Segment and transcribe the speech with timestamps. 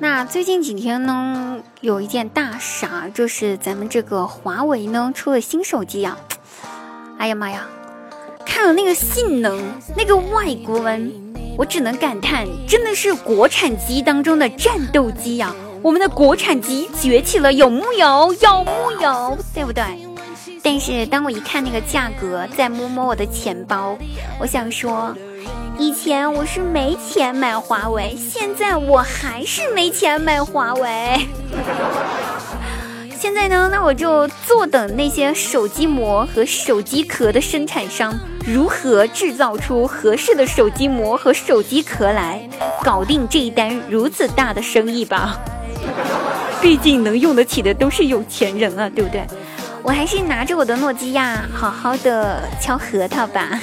[0.00, 6.16] 那最近几天呢，有一件大事，就是咱们这个华为呢出了新手机呀。
[7.18, 7.66] 哎呀妈呀，
[8.46, 9.60] 看了那个性能，
[9.96, 11.10] 那个外观，
[11.56, 15.54] 我只能感叹，真的是国产机当中的战斗机呀！
[15.82, 18.34] 我们的国产机崛起了，有木有？
[18.34, 19.38] 有木有？
[19.54, 20.07] 对不对？
[20.70, 23.96] 但是当我一看那个价格，再摸摸我的钱包，
[24.38, 25.16] 我想说。
[25.78, 31.26] 以前我是没钱买华为，现在我还是没钱买华为。
[33.18, 42.46] 现在呢，那我就坐等那些手机膜和手机壳的生产商如何制造出合适的手机膜和手机壳来，
[42.84, 45.40] 搞定这一单如此大的生意吧。
[46.60, 49.24] 毕竟能用得起的都是有钱人啊，对不对？
[49.82, 53.58] 我还是拿着我的诺基亚，好好的敲核桃吧。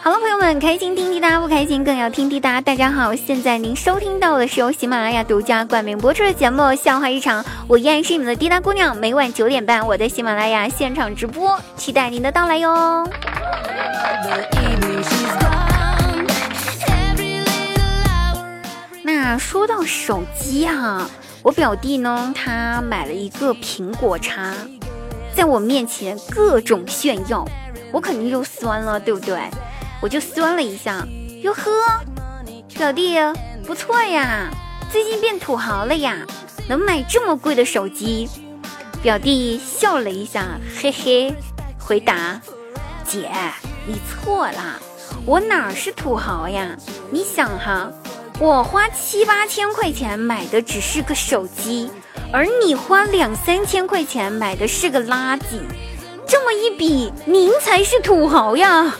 [0.00, 2.60] 好了，朋友们，开心听滴答，不开心更要听滴答。
[2.60, 8.96] 大家好，现在您收听到的是由喜马拉雅独家冠名播出的节目《笑话日常》，我依然是你们的滴答姑娘。
[8.96, 13.06] 每晚九点半，我在喜马拉雅现场直播，期待您的到来哟。
[19.02, 21.06] 那说到手机哈，
[21.42, 24.54] 我表弟呢，他买了一个苹果叉，
[25.34, 27.44] 在我面前各种炫耀。
[27.90, 29.38] 我肯定就酸了，对不对？
[30.02, 31.06] 我就酸了一下，
[31.42, 31.70] 哟呵，
[32.76, 33.16] 表弟
[33.66, 34.50] 不错呀，
[34.92, 36.18] 最近变土豪了呀，
[36.68, 38.28] 能买这么贵的手机。
[39.02, 41.34] 表弟笑了一下，嘿嘿，
[41.78, 42.40] 回答：
[43.04, 43.30] 姐，
[43.86, 44.78] 你错了，
[45.24, 46.76] 我哪是土豪呀？
[47.10, 47.90] 你想哈，
[48.40, 51.90] 我花七八千块钱买的只是个手机，
[52.32, 55.58] 而你花两三千块钱买的是个垃圾。
[56.24, 58.94] 这么一比，您才是土豪呀！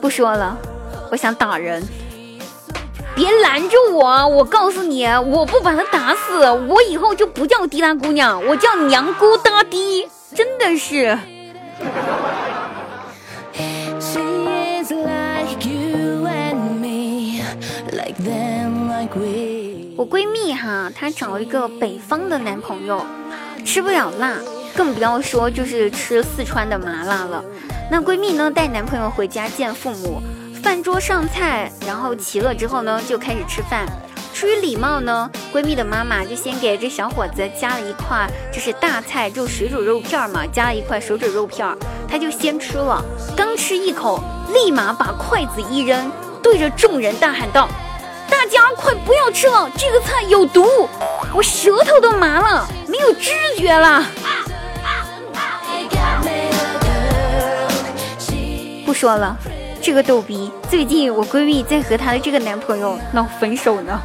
[0.00, 0.58] 不说了，
[1.12, 1.80] 我想打人。
[3.14, 4.26] 别拦住我！
[4.26, 10.08] 我告诉你，我不把他打死，我以后就不叫滴答姑娘，我叫娘姑大滴。
[10.34, 11.16] 真的是。
[19.96, 23.04] 我闺蜜哈，她找一个北方的男朋友。
[23.64, 24.36] 吃不了辣，
[24.76, 27.42] 更不要说就是吃四川的麻辣了。
[27.90, 30.22] 那闺蜜呢，带男朋友回家见父母，
[30.62, 33.86] 饭桌上菜，然后齐了之后呢，就开始吃饭。
[34.32, 41.66] 出于礼貌呢，闺蜜的妈妈就先给这小伙子加了一块，就是大菜，就水煮肉片嘛，加了一块水煮肉片，
[42.06, 43.02] 他就先吃了。
[43.36, 44.22] 刚吃一口，
[44.52, 46.10] 立马把筷子一扔，
[46.42, 47.68] 对着众人大喊道
[48.48, 50.88] ：“家快不要吃了，这个菜有毒！
[51.34, 54.04] 我舌头都麻了。”没有知觉了，
[58.86, 59.36] 不说了。
[59.82, 64.00] 这个逗逼，最近我闺蜜在和她的这个男朋友闹分手呢。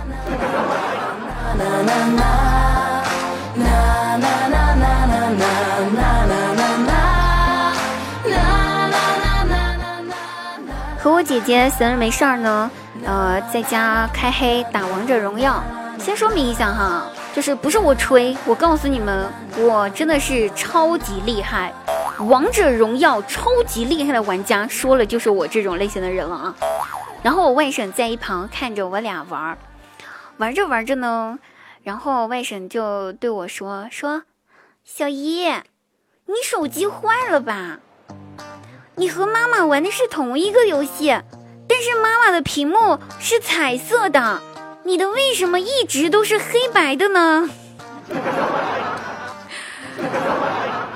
[10.99, 12.69] 和我姐姐闲着没事儿呢，
[13.05, 15.63] 呃，在家开黑打王者荣耀。
[15.99, 17.09] 先说明一下哈。
[17.33, 21.73] 就是不是我吹，我告诉你们，我真的是超级厉害，
[22.27, 26.53] 王者荣耀超级厉害的玩家，说了就是我这种类型的人了啊。
[27.23, 29.57] 然后我外甥在一旁看着我俩玩，
[30.35, 31.39] 玩着玩着呢，
[31.83, 34.23] 然后外甥就对我说：“说
[34.83, 35.45] 小姨，
[36.25, 37.79] 你手机坏了吧？
[38.95, 41.17] 你和妈妈玩的是同一个游戏，
[41.81, 44.39] 是妈妈的屏幕是彩色的。”
[44.83, 47.47] 你的为什么一直都是黑白的呢？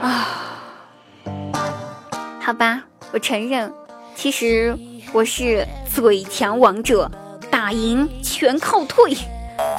[0.02, 0.28] 啊，
[2.42, 2.82] 好吧，
[3.12, 3.72] 我承认，
[4.16, 4.76] 其实
[5.14, 7.10] 我是嘴强王者，
[7.52, 9.16] 打赢全靠退，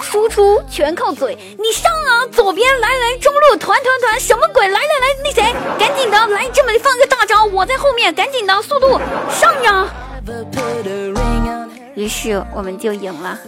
[0.00, 1.36] 输出全靠嘴。
[1.58, 4.68] 你上啊，左边来来，中路团团团，什么鬼？
[4.68, 5.42] 来来来，那谁，
[5.80, 9.88] 赶紧的来，这么放个大招，我在后面，赶紧的速度上呀！
[11.94, 13.38] 于是我们就赢了。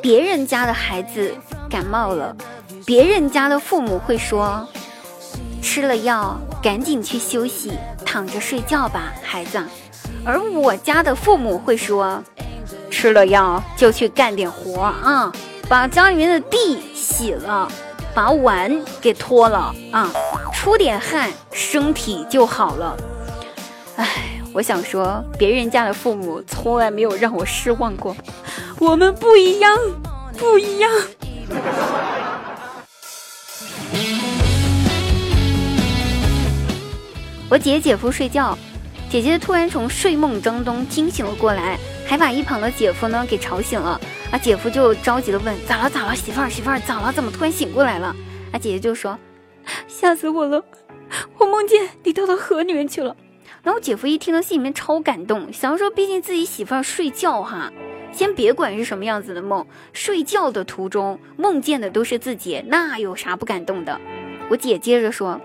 [0.00, 1.34] 别人家的孩子
[1.68, 2.34] 感冒了，
[2.84, 4.66] 别人家的父母会说
[5.60, 7.72] ：“吃了药，赶紧去休息，
[8.04, 9.60] 躺着睡觉吧，孩子。”
[10.24, 12.22] 而我家的父母会说。
[12.98, 15.30] 吃了药就去干点活啊，
[15.68, 17.70] 把家里面的地洗了，
[18.14, 20.10] 把碗给拖了啊，
[20.54, 22.96] 出点汗，身体就好了。
[23.96, 28.16] 唉，我想说，别人家的父母从来没有让我失望过。
[28.78, 29.76] 我们不一样，
[30.38, 30.90] 不一样。
[37.50, 38.56] 我姐姐夫睡觉，
[39.10, 44.00] 姐姐突然从睡梦当中惊醒了过来，还把一旁的姐夫呢给吵醒了。
[44.30, 45.90] 啊，姐夫就着急的问：“咋了？
[45.90, 46.14] 咋了？
[46.14, 47.12] 媳妇儿，媳妇儿，咋了？
[47.12, 48.14] 怎么突然醒过来了？”
[48.52, 49.18] 啊，姐姐就说
[49.86, 50.64] ：“吓死我了，
[51.38, 53.16] 我梦见你掉到河里面去了。”
[53.62, 57.72] 然后姐夫一听到心里面超感动，想说：“毕竟自己媳妇儿睡觉哈，
[58.12, 64.00] 先别管是什么样子的梦，睡觉的途中梦见的都是自己，那有啥不感动的？”
[64.48, 65.40] 我姐接着说。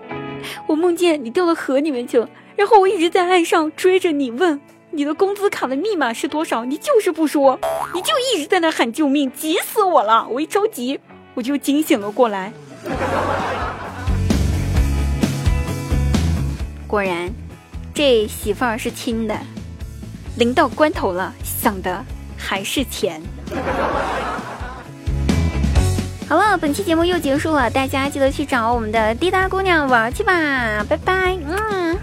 [0.66, 4.60] 我梦见你掉到河里面去了，然后我一直在岸上追着你问
[4.94, 7.58] 你的工资卡的密码是多少，你就是不说，
[7.94, 10.28] 你就一直在那喊救命，急死我了！
[10.28, 11.00] 我一着急，
[11.32, 12.52] 我就惊醒了过来。
[16.86, 17.30] 果然，
[17.94, 19.34] 这媳妇儿是亲的，
[20.36, 22.04] 临到关头了，想的
[22.36, 23.22] 还是钱。
[26.28, 31.98] 好了，本期节目又结束了，大家记得去找我们的滴答姑娘玩去吧，拜拜，嗯。